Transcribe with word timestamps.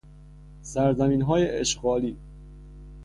سرزمینهای 0.61 1.49
اشغالی 1.59 2.17